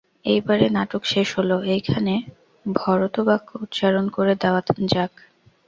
এইবারে 0.25 0.67
নাটক 0.69 1.03
শেষ 1.05 1.27
হল– 1.37 1.51
এইখানে 1.67 2.13
ভরতবাক্য 2.65 3.49
উচ্চারণ 3.63 4.05
করে 4.09 4.33
দেওয়া 4.41 4.61
যাক। 4.89 5.11